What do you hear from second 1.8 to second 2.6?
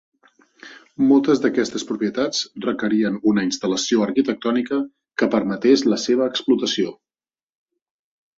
propietats